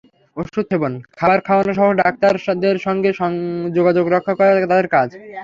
ওষুধ 0.37 0.65
সেবন, 0.71 0.93
খাবার 1.19 1.39
খাওয়ানোসহ 1.47 1.87
ডাক্তারদের 2.01 2.75
সঙ্গে 2.85 3.09
যোগাযোগ 3.77 4.05
রক্ষা 4.07 4.33
করা 4.37 4.51
তাদের 4.63 4.87
কাজ। 4.95 5.09